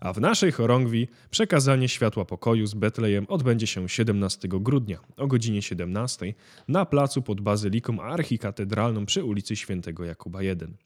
[0.00, 5.62] A w naszej chorągwi przekazanie światła pokoju z Betlejem odbędzie się 17 grudnia o godzinie
[5.62, 6.34] 17
[6.68, 10.76] na placu pod Bazyliką Archikatedralną przy ulicy Świętego Jakuba 1.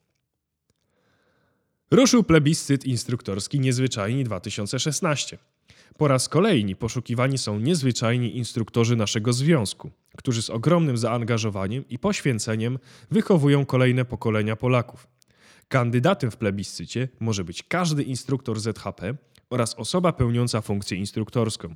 [1.91, 5.39] Ruszył plebiscyt instruktorski Niezwyczajni 2016.
[5.99, 12.79] Po raz kolejny poszukiwani są niezwyczajni instruktorzy naszego związku, którzy z ogromnym zaangażowaniem i poświęceniem
[13.11, 15.07] wychowują kolejne pokolenia Polaków.
[15.69, 19.15] Kandydatem w plebiscycie może być każdy instruktor ZHP
[19.51, 21.75] oraz osoba pełniąca funkcję instruktorską.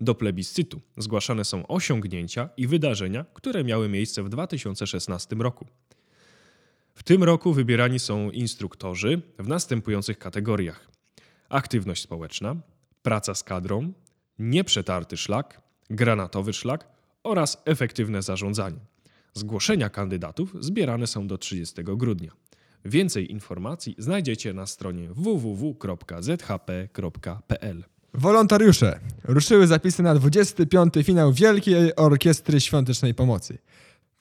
[0.00, 5.66] Do plebiscytu zgłaszane są osiągnięcia i wydarzenia, które miały miejsce w 2016 roku.
[6.94, 10.88] W tym roku wybierani są instruktorzy w następujących kategoriach:
[11.48, 12.56] aktywność społeczna,
[13.02, 13.92] praca z kadrą,
[14.38, 15.60] nieprzetarty szlak,
[15.90, 16.88] granatowy szlak
[17.24, 18.80] oraz efektywne zarządzanie.
[19.34, 22.32] Zgłoszenia kandydatów zbierane są do 30 grudnia.
[22.84, 25.84] Więcej informacji znajdziecie na stronie www.zhp.pl.
[28.14, 29.00] Wolontariusze!
[29.24, 30.94] Ruszyły zapisy na 25.
[31.04, 33.58] finał Wielkiej Orkiestry Świątecznej Pomocy.